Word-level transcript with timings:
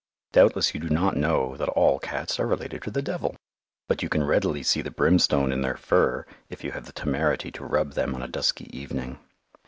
Doubtless 0.31 0.73
you 0.73 0.79
do 0.79 0.89
not 0.89 1.15
know 1.15 1.55
that 1.57 1.69
all 1.69 1.99
cats 1.99 2.39
are 2.39 2.47
related 2.47 2.81
to 2.81 2.89
the 2.89 3.03
devil, 3.03 3.35
but 3.87 4.01
you 4.01 4.09
can 4.09 4.23
readily 4.23 4.63
see 4.63 4.81
the 4.81 4.89
brimstone 4.89 5.51
in 5.51 5.61
their 5.61 5.77
fur 5.77 6.25
if 6.49 6.63
you 6.63 6.71
have 6.71 6.87
the 6.87 6.91
temerity 6.93 7.51
to 7.51 7.63
rub 7.63 7.93
them 7.93 8.15
on 8.15 8.23
a 8.23 8.27
dusky 8.27 8.67
evening. 8.75 9.19